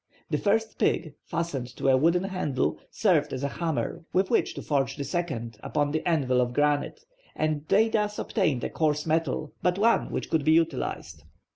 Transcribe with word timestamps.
The 0.31 0.39
first 0.39 0.79
pig, 0.79 1.13
fastened 1.25 1.67
to 1.77 1.87
a 1.89 1.95
wooden 1.95 2.23
handle, 2.23 2.79
served 2.89 3.33
as 3.33 3.43
a 3.43 3.47
hammer 3.47 4.03
with 4.13 4.31
which 4.31 4.55
to 4.55 4.63
forge 4.63 4.95
the 4.95 5.03
second 5.03 5.59
upon 5.61 5.89
an 5.93 6.01
anvil 6.07 6.41
of 6.41 6.53
granite, 6.53 7.01
and 7.35 7.67
they 7.67 7.87
thus 7.87 8.17
obtained 8.17 8.63
a 8.63 8.69
coarse 8.71 9.05
metal, 9.05 9.53
but 9.61 9.77
one 9.77 10.09
which 10.09 10.31
could 10.31 10.43
be 10.43 10.53
utilized. 10.53 11.21